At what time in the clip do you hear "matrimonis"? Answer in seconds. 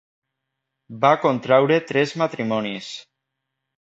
2.25-2.93